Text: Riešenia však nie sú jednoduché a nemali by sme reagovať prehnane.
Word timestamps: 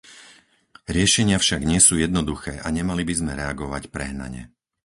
Riešenia 0.95 1.37
však 1.43 1.61
nie 1.71 1.77
sú 1.87 1.93
jednoduché 2.05 2.53
a 2.65 2.73
nemali 2.77 3.03
by 3.09 3.13
sme 3.19 3.31
reagovať 3.41 3.83
prehnane. 3.95 4.41